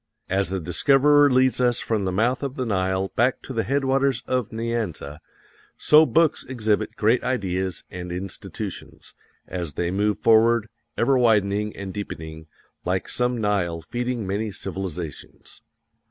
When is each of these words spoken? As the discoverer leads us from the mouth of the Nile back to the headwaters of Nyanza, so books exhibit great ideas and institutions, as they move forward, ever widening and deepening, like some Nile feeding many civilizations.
As 0.31 0.49
the 0.49 0.59
discoverer 0.59 1.29
leads 1.29 1.61
us 1.61 1.79
from 1.79 2.05
the 2.05 2.11
mouth 2.11 2.41
of 2.41 2.55
the 2.55 2.65
Nile 2.65 3.09
back 3.09 3.39
to 3.43 3.53
the 3.53 3.61
headwaters 3.61 4.23
of 4.25 4.51
Nyanza, 4.51 5.19
so 5.77 6.07
books 6.07 6.43
exhibit 6.43 6.95
great 6.95 7.23
ideas 7.23 7.83
and 7.91 8.11
institutions, 8.11 9.13
as 9.47 9.73
they 9.73 9.91
move 9.91 10.17
forward, 10.17 10.67
ever 10.97 11.19
widening 11.19 11.75
and 11.77 11.93
deepening, 11.93 12.47
like 12.83 13.07
some 13.07 13.39
Nile 13.39 13.83
feeding 13.83 14.25
many 14.25 14.51
civilizations. 14.51 15.61